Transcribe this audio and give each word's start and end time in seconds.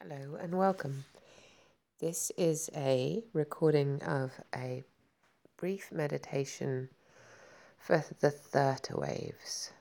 Hello 0.00 0.36
and 0.40 0.56
welcome. 0.56 1.04
This 1.98 2.30
is 2.36 2.70
a 2.76 3.24
recording 3.32 4.00
of 4.04 4.30
a 4.54 4.84
brief 5.56 5.90
meditation 5.90 6.88
for 7.78 8.04
the 8.20 8.30
theta 8.30 8.96
waves. 8.96 9.72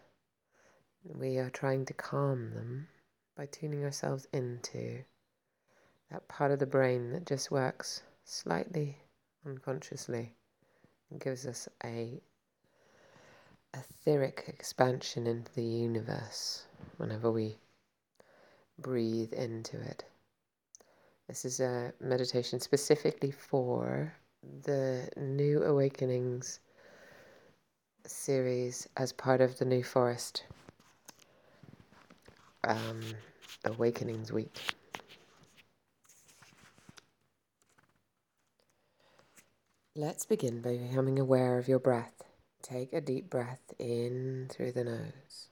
We 1.04 1.38
are 1.38 1.52
trying 1.52 1.86
to 1.86 1.94
calm 1.94 2.50
them 2.56 2.88
by 3.36 3.46
tuning 3.46 3.84
ourselves 3.84 4.28
into 4.34 5.04
that 6.10 6.28
part 6.28 6.50
of 6.50 6.58
the 6.58 6.66
brain 6.66 7.12
that 7.12 7.28
just 7.28 7.52
works 7.52 8.02
slightly 8.26 8.98
unconsciously 9.46 10.34
and 11.12 11.22
gives 11.22 11.46
us 11.46 11.70
a 11.84 12.20
etheric 13.76 14.46
expansion 14.48 15.28
into 15.28 15.54
the 15.54 15.64
universe 15.64 16.66
whenever 16.98 17.30
we 17.32 17.60
breathe 18.80 19.34
into 19.34 19.80
it. 19.82 20.06
This 21.28 21.46
is 21.46 21.60
a 21.60 21.94
meditation 22.00 22.60
specifically 22.60 23.32
for 23.32 24.14
the 24.64 25.10
New 25.18 25.64
Awakenings 25.64 26.60
series 28.06 28.88
as 28.96 29.12
part 29.12 29.42
of 29.42 29.58
the 29.58 29.66
New 29.66 29.84
Forest 29.84 30.44
um, 32.64 33.02
Awakenings 33.66 34.32
Week. 34.32 34.58
Let's 39.96 40.26
begin 40.26 40.62
by 40.62 40.78
becoming 40.78 41.18
aware 41.20 41.58
of 41.58 41.68
your 41.68 41.80
breath. 41.80 42.24
Take 42.62 42.94
a 42.94 43.02
deep 43.02 43.30
breath 43.30 43.74
in 43.80 44.48
through 44.50 44.74
the 44.74 44.84
nose. 44.84 45.50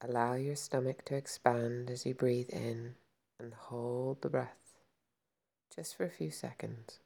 Allow 0.00 0.34
your 0.34 0.56
stomach 0.56 1.04
to 1.06 1.16
expand 1.16 1.90
as 1.90 2.04
you 2.04 2.14
breathe 2.14 2.50
in 2.50 2.94
and 3.38 3.54
hold 3.54 4.22
the 4.22 4.28
breath 4.28 4.76
just 5.74 5.96
for 5.96 6.04
a 6.04 6.10
few 6.10 6.30
seconds. 6.30 7.00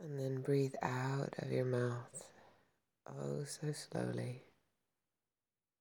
And 0.00 0.18
then 0.18 0.42
breathe 0.42 0.74
out 0.82 1.34
of 1.38 1.50
your 1.50 1.64
mouth 1.64 2.24
oh 3.08 3.44
so 3.44 3.72
slowly, 3.72 4.42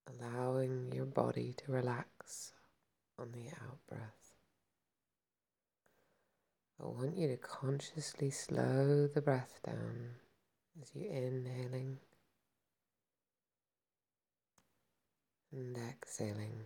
allowing 0.08 0.92
your 0.94 1.06
body 1.06 1.54
to 1.58 1.72
relax 1.72 2.54
on 3.18 3.32
the 3.32 3.48
out 3.64 3.80
breath. 3.90 4.34
I 6.82 6.86
want 6.86 7.18
you 7.18 7.28
to 7.30 7.38
consciously 7.38 8.30
slow 8.30 9.08
the 9.08 9.22
breath 9.22 9.60
down 9.66 10.16
as 10.82 10.92
you 10.94 11.10
inhaling 11.10 11.98
and 15.56 15.78
exhaling. 15.78 16.66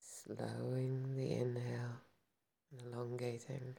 Slowing 0.00 1.16
the 1.16 1.32
inhale 1.32 2.00
and 2.72 2.80
elongating, 2.92 3.76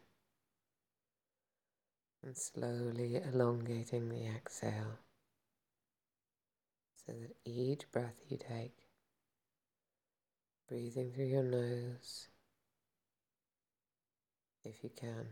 and 2.23 2.37
slowly 2.37 3.15
elongating 3.15 4.09
the 4.09 4.27
exhale. 4.27 4.99
So 7.05 7.13
that 7.13 7.35
each 7.45 7.91
breath 7.91 8.25
you 8.29 8.37
take, 8.37 8.77
breathing 10.67 11.11
through 11.11 11.25
your 11.25 11.43
nose 11.43 12.27
if 14.63 14.83
you 14.83 14.91
can, 14.95 15.25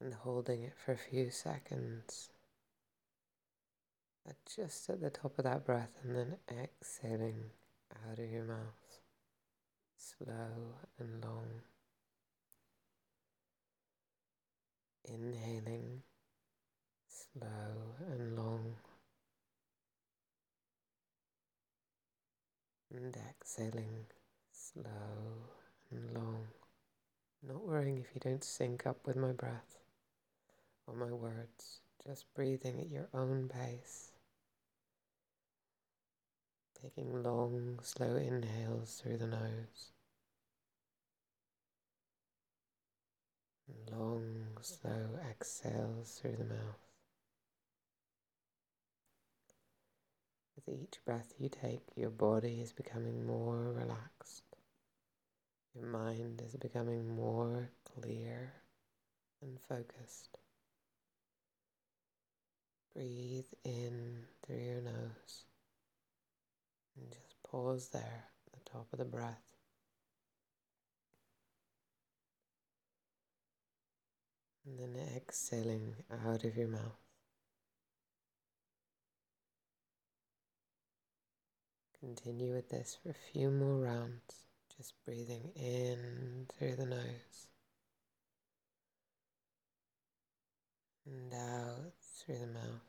and 0.00 0.14
holding 0.14 0.62
it 0.62 0.74
for 0.84 0.92
a 0.92 0.98
few 0.98 1.30
seconds 1.30 2.30
just 4.56 4.90
at 4.90 5.00
the 5.00 5.10
top 5.10 5.38
of 5.38 5.44
that 5.44 5.64
breath 5.64 5.92
and 6.02 6.16
then 6.16 6.36
exhaling 6.50 7.50
out 8.08 8.18
of 8.18 8.30
your 8.30 8.44
mouth, 8.44 9.00
slow 9.96 10.74
and 10.98 11.24
long. 11.24 11.46
Inhaling, 15.04 16.02
slow 17.08 17.94
and 18.10 18.36
long. 18.36 18.74
And 22.94 23.16
exhaling, 23.30 24.06
slow 24.52 24.82
and 25.90 26.14
long. 26.14 26.48
Not 27.46 27.66
worrying 27.66 27.98
if 27.98 28.14
you 28.14 28.20
don't 28.20 28.42
sync 28.42 28.86
up 28.86 29.06
with 29.06 29.16
my 29.16 29.32
breath 29.32 29.78
or 30.86 30.94
my 30.94 31.12
words, 31.12 31.80
just 32.04 32.24
breathing 32.34 32.80
at 32.80 32.90
your 32.90 33.08
own 33.14 33.48
pace. 33.48 34.10
Taking 36.82 37.24
long, 37.24 37.80
slow 37.82 38.14
inhales 38.14 39.00
through 39.02 39.16
the 39.16 39.26
nose. 39.26 39.90
Long, 43.90 44.46
slow 44.60 45.18
exhales 45.28 46.20
through 46.20 46.36
the 46.36 46.44
mouth. 46.44 46.88
With 50.54 50.68
each 50.68 50.98
breath 51.04 51.34
you 51.38 51.48
take, 51.48 51.82
your 51.96 52.10
body 52.10 52.60
is 52.60 52.72
becoming 52.72 53.26
more 53.26 53.72
relaxed. 53.72 54.44
Your 55.74 55.86
mind 55.86 56.42
is 56.46 56.54
becoming 56.54 57.16
more 57.16 57.70
clear 57.84 58.52
and 59.42 59.58
focused. 59.68 60.38
Breathe 62.94 63.46
in 63.64 64.26
through 64.46 64.56
your 64.58 64.80
nose. 64.80 65.44
And 66.98 67.12
just 67.12 67.36
pause 67.48 67.88
there 67.92 68.24
at 68.46 68.52
the 68.52 68.70
top 68.70 68.86
of 68.92 68.98
the 68.98 69.04
breath. 69.04 69.42
And 74.66 74.78
then 74.78 75.02
exhaling 75.16 75.94
out 76.26 76.44
of 76.44 76.56
your 76.56 76.68
mouth. 76.68 76.98
Continue 82.00 82.54
with 82.54 82.68
this 82.68 82.96
for 83.02 83.10
a 83.10 83.32
few 83.32 83.50
more 83.50 83.76
rounds, 83.76 84.46
just 84.76 84.94
breathing 85.04 85.50
in 85.56 86.46
through 86.56 86.76
the 86.76 86.86
nose 86.86 87.48
and 91.04 91.34
out 91.34 91.92
through 92.00 92.38
the 92.38 92.46
mouth. 92.46 92.87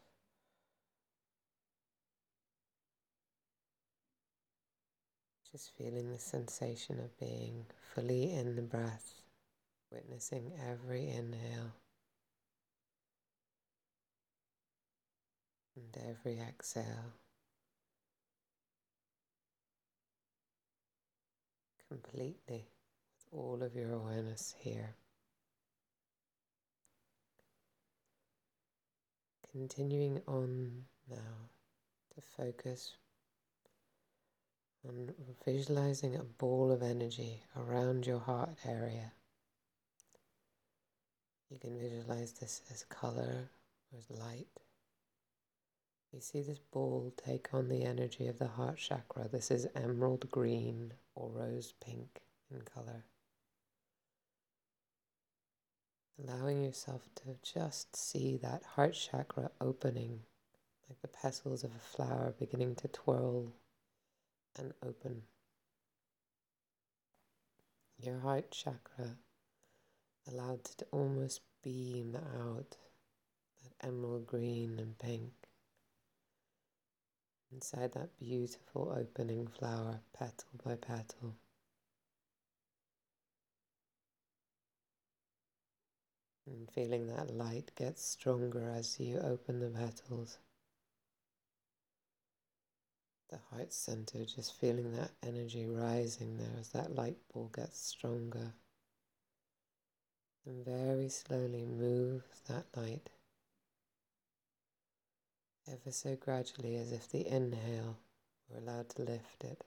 Just 5.52 5.72
feeling 5.76 6.12
the 6.12 6.20
sensation 6.20 7.00
of 7.00 7.20
being 7.20 7.66
fully 7.96 8.34
in 8.34 8.56
the 8.56 8.62
breath, 8.62 9.22
witnessing 9.92 10.52
every 10.70 11.10
inhale 11.10 11.74
and 15.76 15.98
every 16.08 16.40
exhale. 16.40 17.14
Completely 21.88 22.68
with 23.18 23.26
all 23.32 23.64
of 23.64 23.74
your 23.74 23.94
awareness 23.94 24.54
here. 24.59 24.94
Continuing 29.52 30.22
on 30.28 30.84
now 31.09 31.50
to 32.14 32.22
focus 32.22 32.94
on 34.88 35.13
visualizing 35.45 36.16
a 36.16 36.23
ball 36.23 36.72
of 36.72 36.81
energy 36.81 37.41
around 37.57 38.06
your 38.06 38.19
heart 38.19 38.56
area. 38.66 39.12
You 41.50 41.57
can 41.57 41.78
visualize 41.79 42.34
this 42.34 42.62
as 42.72 42.84
color 42.84 43.50
or 43.91 43.97
as 43.97 44.09
light. 44.09 44.47
You 46.13 46.22
see 46.22 46.41
this 46.41 46.59
ball 46.59 47.13
take 47.23 47.53
on 47.53 47.69
the 47.69 47.84
energy 47.84 48.28
of 48.28 48.40
the 48.40 48.47
heart 48.47 48.78
chakra. 48.78 49.28
This 49.28 49.52
is 49.52 49.67
emerald 49.76 50.29
green 50.31 50.93
or 51.16 51.29
rose 51.29 51.73
pink 51.84 52.22
in 52.52 52.61
color. 52.61 53.03
Allowing 56.22 56.64
yourself 56.64 57.09
to 57.16 57.35
just 57.43 57.96
see 57.96 58.37
that 58.37 58.64
heart 58.75 58.93
chakra 58.93 59.52
opening, 59.61 60.22
like 60.90 61.02
the 61.02 61.08
petals 61.08 61.64
of 61.64 61.72
a 61.75 61.79
flower 61.79 62.34
beginning 62.40 62.75
to 62.75 62.87
twirl 62.87 63.53
and 64.59 64.73
open. 64.85 65.23
Your 67.97 68.20
heart 68.20 68.52
chakra 68.52 69.17
allowed 70.28 70.64
to 70.66 70.85
almost 70.91 71.41
beam 71.64 72.16
out 72.16 72.78
that 73.64 73.88
emerald 73.88 74.28
green 74.28 74.78
and 74.79 74.97
pink 74.97 75.32
inside 77.52 77.94
that 77.94 78.17
beautiful 78.20 78.94
opening 78.96 79.47
flower, 79.47 80.00
petal 80.17 80.50
by 80.64 80.76
petal. 80.76 81.35
And 86.46 86.70
feeling 86.72 87.08
that 87.08 87.35
light 87.35 87.72
gets 87.76 88.03
stronger 88.03 88.72
as 88.76 89.00
you 89.00 89.20
open 89.20 89.59
the 89.59 89.70
petals. 89.70 90.38
The 93.29 93.40
heart 93.52 93.72
center, 93.72 94.26
just 94.26 94.59
feeling 94.59 94.91
that 94.93 95.11
energy 95.26 95.66
rising 95.67 96.37
there 96.37 96.59
as 96.59 96.70
that 96.70 96.96
light 96.96 97.17
ball 97.34 97.52
gets 97.55 97.79
stronger. 97.79 98.53
And 100.46 100.66
very 100.66 101.09
slowly 101.09 101.66
move 101.66 102.23
that 102.47 102.66
light 102.76 103.09
ever 105.67 105.91
so 105.91 106.16
gradually 106.16 106.76
as 106.78 106.91
if 106.91 107.09
the 107.09 107.28
inhale 107.28 107.97
were 108.49 108.58
allowed 108.58 108.90
to 108.90 109.03
lift 109.03 109.43
it. 109.43 109.64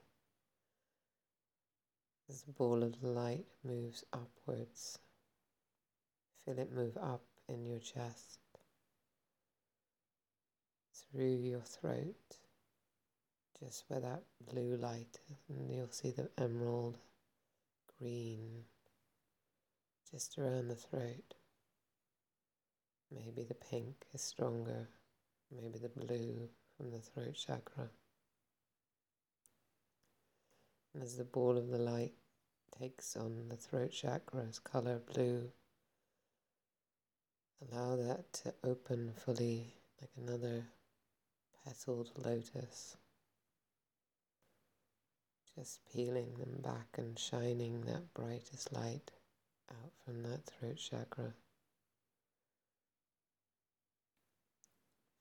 As 2.29 2.41
the 2.41 2.51
ball 2.51 2.83
of 2.83 3.01
light 3.03 3.45
moves 3.63 4.03
upwards, 4.11 4.99
feel 6.43 6.59
it 6.59 6.73
move 6.73 6.97
up 6.97 7.23
in 7.47 7.65
your 7.65 7.79
chest, 7.79 8.39
through 11.11 11.35
your 11.35 11.61
throat, 11.61 12.37
just 13.59 13.85
where 13.87 13.99
that 13.99 14.23
blue 14.51 14.75
light, 14.77 15.19
and 15.49 15.73
you'll 15.73 15.89
see 15.89 16.11
the 16.11 16.29
emerald 16.37 16.97
green 17.99 18.65
just 20.09 20.37
around 20.37 20.67
the 20.67 20.75
throat. 20.75 21.33
Maybe 23.11 23.43
the 23.43 23.55
pink 23.55 24.05
is 24.13 24.21
stronger, 24.21 24.87
maybe 25.51 25.79
the 25.79 25.89
blue 25.89 26.49
from 26.75 26.91
the 26.91 26.99
throat 26.99 27.35
chakra. 27.35 27.89
And 30.93 31.03
as 31.03 31.17
the 31.17 31.23
ball 31.23 31.57
of 31.57 31.69
the 31.69 31.77
light 31.77 32.13
takes 32.79 33.15
on 33.15 33.49
the 33.49 33.55
throat 33.55 33.91
chakra's 33.91 34.59
color 34.59 34.99
blue, 35.13 35.51
allow 37.71 37.95
that 37.95 38.33
to 38.33 38.53
open 38.63 39.13
fully 39.15 39.73
like 40.01 40.11
another 40.17 40.63
petaled 41.63 42.11
lotus. 42.17 42.97
Just 45.55 45.81
peeling 45.93 46.33
them 46.39 46.61
back 46.63 46.87
and 46.97 47.17
shining 47.17 47.81
that 47.81 48.13
brightest 48.15 48.73
light 48.73 49.11
out 49.69 49.91
from 50.03 50.23
that 50.23 50.45
throat 50.45 50.77
chakra. 50.77 51.33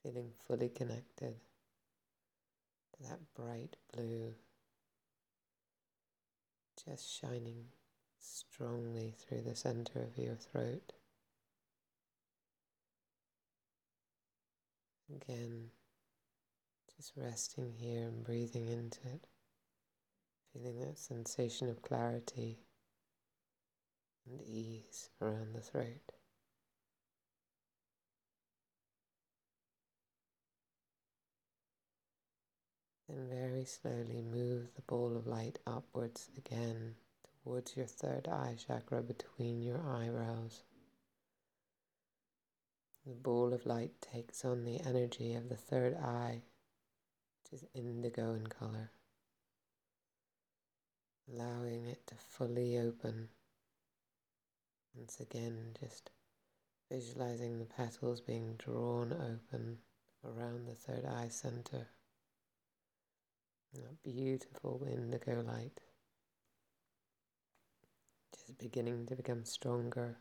Feeling 0.02 0.30
fully 0.46 0.70
connected 0.70 1.34
to 2.94 3.02
that 3.08 3.20
bright 3.36 3.76
blue, 3.94 4.34
just 6.84 7.20
shining 7.20 7.66
strongly 8.18 9.14
through 9.18 9.42
the 9.42 9.54
center 9.54 10.00
of 10.00 10.16
your 10.16 10.34
throat. 10.34 10.92
Again, 15.14 15.70
just 16.96 17.12
resting 17.16 17.74
here 17.78 18.08
and 18.08 18.24
breathing 18.24 18.68
into 18.68 19.00
it, 19.12 19.26
feeling 20.52 20.80
that 20.80 20.98
sensation 20.98 21.68
of 21.68 21.82
clarity 21.82 22.58
and 24.26 24.40
ease 24.42 25.10
around 25.20 25.54
the 25.54 25.60
throat. 25.60 26.12
Then 33.08 33.28
very 33.28 33.64
slowly 33.64 34.22
move 34.22 34.68
the 34.74 34.82
ball 34.82 35.16
of 35.16 35.26
light 35.26 35.58
upwards 35.66 36.30
again 36.36 36.94
towards 37.44 37.76
your 37.76 37.86
third 37.86 38.28
eye 38.28 38.56
chakra 38.66 39.02
between 39.02 39.60
your 39.62 39.80
eyebrows. 39.80 40.62
The 43.04 43.14
ball 43.14 43.52
of 43.52 43.66
light 43.66 44.00
takes 44.00 44.44
on 44.44 44.64
the 44.64 44.80
energy 44.80 45.34
of 45.34 45.48
the 45.48 45.56
third 45.56 45.96
eye, 45.96 46.42
which 47.42 47.60
is 47.60 47.66
indigo 47.74 48.34
in 48.34 48.46
color, 48.46 48.92
allowing 51.30 51.86
it 51.86 52.06
to 52.06 52.14
fully 52.14 52.78
open 52.78 53.28
once 54.94 55.20
again, 55.20 55.74
just 55.80 56.10
visualizing 56.90 57.58
the 57.58 57.64
petals 57.64 58.20
being 58.20 58.54
drawn 58.58 59.12
open 59.12 59.78
around 60.24 60.66
the 60.66 60.74
third 60.74 61.04
eye 61.04 61.28
center. 61.28 61.88
That 63.74 64.02
beautiful 64.02 64.86
indigo 64.86 65.42
light 65.46 65.80
just 68.34 68.58
beginning 68.58 69.06
to 69.06 69.16
become 69.16 69.44
stronger 69.44 70.16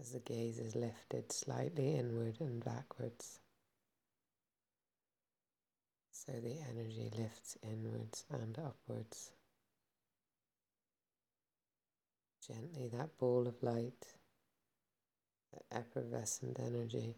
as 0.00 0.12
the 0.12 0.20
gaze 0.20 0.58
is 0.58 0.74
lifted 0.74 1.30
slightly 1.30 1.96
inward 1.96 2.36
and 2.40 2.64
backwards. 2.64 3.41
So 6.24 6.34
the 6.34 6.60
energy 6.70 7.10
lifts 7.18 7.58
inwards 7.64 8.24
and 8.30 8.56
upwards. 8.56 9.32
Gently, 12.46 12.88
that 12.92 13.18
ball 13.18 13.48
of 13.48 13.60
light, 13.60 14.06
that 15.52 15.64
effervescent 15.76 16.60
energy, 16.60 17.16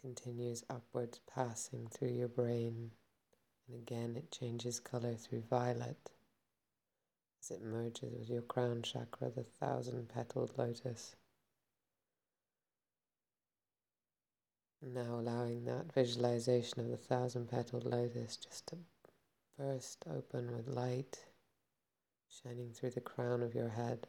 continues 0.00 0.64
upwards, 0.68 1.20
passing 1.32 1.86
through 1.86 2.08
your 2.08 2.26
brain, 2.26 2.90
and 3.68 3.76
again 3.76 4.16
it 4.16 4.32
changes 4.32 4.80
color 4.80 5.14
through 5.14 5.42
violet 5.42 6.10
as 7.40 7.52
it 7.52 7.62
merges 7.62 8.12
with 8.18 8.28
your 8.28 8.42
crown 8.42 8.82
chakra, 8.82 9.30
the 9.30 9.44
thousand 9.44 10.08
petaled 10.08 10.58
lotus. 10.58 11.14
Now 14.84 15.20
allowing 15.20 15.64
that 15.66 15.92
visualization 15.92 16.80
of 16.80 16.88
the 16.88 16.96
thousand 16.96 17.48
petaled 17.48 17.84
lotus 17.84 18.36
just 18.36 18.66
to 18.68 18.78
burst 19.56 20.04
open 20.10 20.56
with 20.56 20.66
light 20.66 21.24
shining 22.28 22.72
through 22.72 22.90
the 22.90 23.00
crown 23.00 23.42
of 23.42 23.54
your 23.54 23.68
head, 23.68 24.08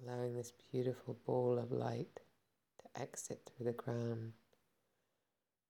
allowing 0.00 0.34
this 0.34 0.52
beautiful 0.70 1.18
ball 1.26 1.58
of 1.58 1.72
light 1.72 2.20
to 2.78 3.00
exit 3.00 3.40
through 3.44 3.66
the 3.66 3.72
crown, 3.72 4.34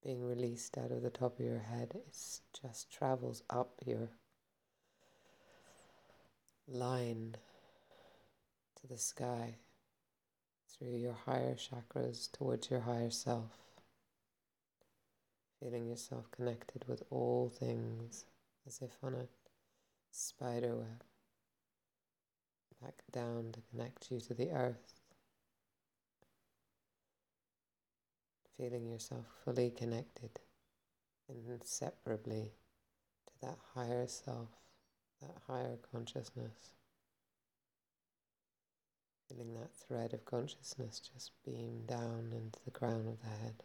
being 0.04 0.22
released 0.22 0.76
out 0.76 0.90
of 0.90 1.00
the 1.02 1.10
top 1.10 1.38
of 1.38 1.44
your 1.44 1.60
head. 1.60 1.92
It 1.94 2.40
just 2.60 2.92
travels 2.92 3.42
up 3.48 3.80
your 3.86 4.10
line 6.68 7.36
to 8.80 8.86
the 8.86 8.98
sky 8.98 9.54
through 10.82 10.96
your 10.96 11.16
higher 11.26 11.54
chakras 11.54 12.30
towards 12.32 12.70
your 12.70 12.80
higher 12.80 13.10
self, 13.10 13.56
feeling 15.60 15.86
yourself 15.86 16.30
connected 16.32 16.84
with 16.88 17.02
all 17.10 17.48
things 17.48 18.24
as 18.66 18.80
if 18.82 18.90
on 19.02 19.14
a 19.14 19.26
spider 20.10 20.74
web 20.74 21.04
back 22.82 23.02
down 23.12 23.52
to 23.52 23.60
connect 23.70 24.10
you 24.10 24.18
to 24.18 24.34
the 24.34 24.50
earth. 24.50 25.00
Feeling 28.56 28.88
yourself 28.90 29.24
fully 29.44 29.70
connected 29.70 30.30
inseparably 31.28 32.50
to 33.26 33.32
that 33.46 33.58
higher 33.74 34.06
self, 34.08 34.48
that 35.20 35.36
higher 35.46 35.78
consciousness. 35.92 36.72
Feeling 39.32 39.54
that 39.54 39.72
thread 39.74 40.12
of 40.12 40.24
consciousness 40.24 41.00
just 41.00 41.30
beam 41.44 41.84
down 41.86 42.32
into 42.32 42.58
the 42.64 42.70
crown 42.70 43.06
of 43.08 43.20
the 43.20 43.28
head 43.28 43.62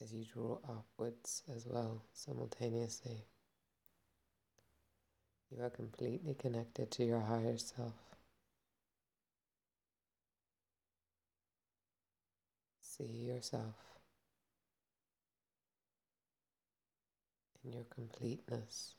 as 0.00 0.12
you 0.12 0.24
draw 0.24 0.58
upwards 0.68 1.42
as 1.54 1.66
well 1.66 2.02
simultaneously. 2.12 3.26
You 5.50 5.62
are 5.62 5.70
completely 5.70 6.34
connected 6.34 6.90
to 6.92 7.04
your 7.04 7.20
higher 7.20 7.58
self. 7.58 7.92
See 12.80 13.04
yourself 13.04 13.74
in 17.64 17.72
your 17.72 17.84
completeness. 17.90 18.94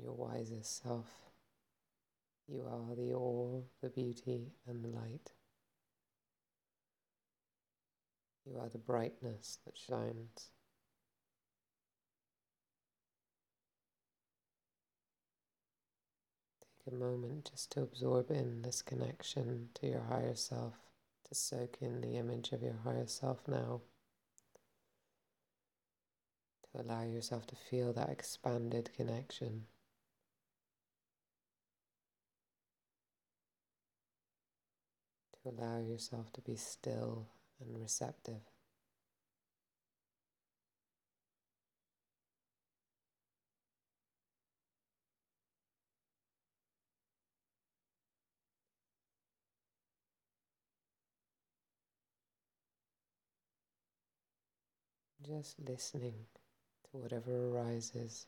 Your 0.00 0.12
wisest 0.12 0.82
self. 0.82 1.06
You 2.48 2.62
are 2.62 2.94
the 2.94 3.14
all, 3.14 3.66
the 3.82 3.88
beauty, 3.88 4.52
and 4.66 4.84
the 4.84 4.88
light. 4.88 5.32
You 8.44 8.58
are 8.58 8.68
the 8.68 8.78
brightness 8.78 9.58
that 9.64 9.76
shines. 9.76 10.50
Take 16.84 16.92
a 16.92 16.96
moment 16.96 17.50
just 17.50 17.70
to 17.72 17.82
absorb 17.82 18.30
in 18.30 18.62
this 18.62 18.82
connection 18.82 19.68
to 19.74 19.86
your 19.86 20.02
higher 20.02 20.34
self, 20.34 20.74
to 21.28 21.34
soak 21.34 21.78
in 21.80 22.00
the 22.00 22.16
image 22.16 22.50
of 22.50 22.62
your 22.62 22.80
higher 22.82 23.06
self 23.06 23.46
now. 23.46 23.82
To 26.72 26.82
allow 26.82 27.04
yourself 27.04 27.46
to 27.48 27.54
feel 27.54 27.92
that 27.92 28.08
expanded 28.08 28.90
connection. 28.96 29.66
To 35.42 35.50
allow 35.50 35.80
yourself 35.80 36.32
to 36.32 36.40
be 36.40 36.56
still 36.56 37.26
and 37.60 37.80
receptive. 37.80 38.40
Just 55.24 55.54
listening 55.60 56.14
to 56.90 56.98
whatever 56.98 57.48
arises 57.48 58.26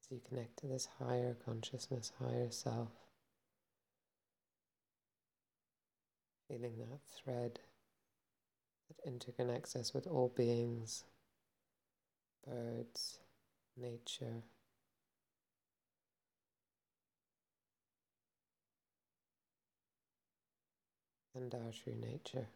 as 0.00 0.10
you 0.10 0.20
connect 0.28 0.58
to 0.58 0.68
this 0.68 0.88
higher 0.98 1.36
consciousness, 1.44 2.12
higher 2.20 2.50
self. 2.50 3.01
Feeling 6.52 6.76
that 6.80 7.00
thread 7.24 7.60
that 8.88 9.10
interconnects 9.10 9.74
us 9.74 9.94
with 9.94 10.06
all 10.06 10.30
beings, 10.36 11.04
birds, 12.46 13.20
nature. 13.74 14.42
And 21.34 21.54
our 21.54 21.72
true 21.72 21.94
nature. 21.98 22.48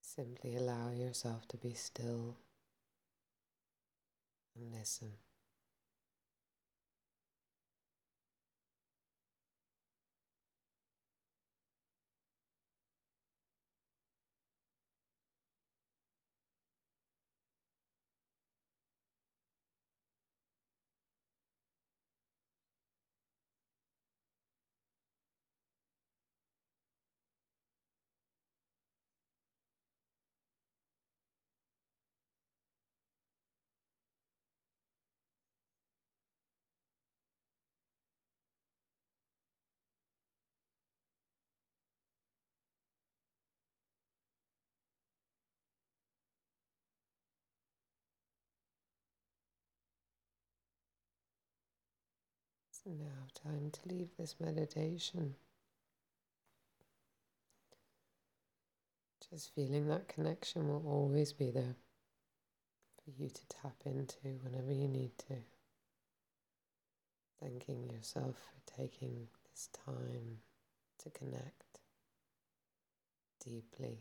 Simply 0.00 0.56
allow 0.56 0.90
yourself 0.90 1.46
to 1.46 1.56
be 1.56 1.72
still 1.74 2.34
and 4.56 4.72
listen. 4.76 5.12
Now 52.86 53.26
time 53.34 53.70
to 53.70 53.94
leave 53.94 54.08
this 54.18 54.36
meditation. 54.40 55.34
Just 59.30 59.54
feeling 59.54 59.88
that 59.88 60.08
connection 60.08 60.68
will 60.68 60.84
always 60.86 61.32
be 61.32 61.50
there 61.50 61.76
for 63.02 63.10
you 63.22 63.28
to 63.28 63.46
tap 63.48 63.76
into 63.84 64.16
whenever 64.42 64.72
you 64.72 64.88
need 64.88 65.16
to. 65.28 65.36
Thanking 67.40 67.88
yourself 67.88 68.36
for 68.36 68.76
taking 68.76 69.28
this 69.50 69.68
time 69.86 70.38
to 71.02 71.10
connect 71.10 71.80
deeply. 73.44 73.98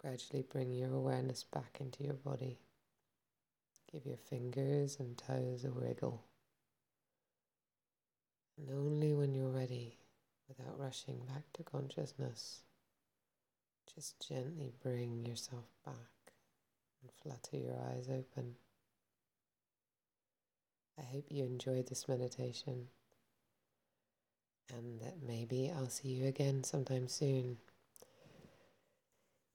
Gradually 0.00 0.42
bring 0.42 0.72
your 0.72 0.94
awareness 0.94 1.42
back 1.42 1.78
into 1.80 2.04
your 2.04 2.14
body. 2.14 2.58
Give 3.90 4.04
your 4.04 4.18
fingers 4.18 4.98
and 5.00 5.16
toes 5.16 5.64
a 5.64 5.70
wriggle. 5.70 6.22
And 8.58 8.70
only 8.70 9.14
when 9.14 9.34
you're 9.34 9.48
ready, 9.48 9.96
without 10.48 10.78
rushing 10.78 11.20
back 11.26 11.44
to 11.54 11.62
consciousness, 11.62 12.62
just 13.94 14.26
gently 14.28 14.72
bring 14.82 15.24
yourself 15.24 15.64
back 15.84 15.94
and 17.02 17.10
flutter 17.22 17.56
your 17.56 17.78
eyes 17.90 18.08
open. 18.10 18.56
I 20.98 21.02
hope 21.02 21.26
you 21.28 21.44
enjoyed 21.44 21.88
this 21.88 22.08
meditation 22.08 22.88
and 24.74 25.00
that 25.00 25.16
maybe 25.26 25.72
I'll 25.74 25.88
see 25.88 26.08
you 26.08 26.26
again 26.26 26.64
sometime 26.64 27.08
soon. 27.08 27.56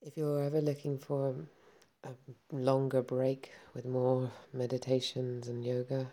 If 0.01 0.17
you're 0.17 0.43
ever 0.43 0.61
looking 0.61 0.97
for 0.97 1.35
a 2.03 2.11
longer 2.51 3.01
break 3.01 3.53
with 3.73 3.85
more 3.85 4.31
meditations 4.51 5.47
and 5.47 5.65
yoga, 5.65 6.11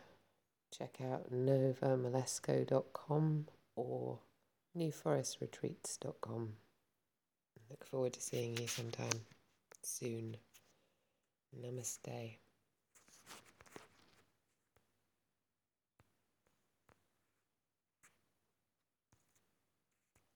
check 0.77 0.99
out 1.01 1.33
novamalesco.com 1.33 3.49
or 3.77 4.19
newforestretreats.com. 4.77 6.55
Look 7.69 7.85
forward 7.87 8.13
to 8.15 8.21
seeing 8.21 8.57
you 8.57 8.67
sometime 8.67 9.27
soon. 9.83 10.37
Namaste. 11.57 12.39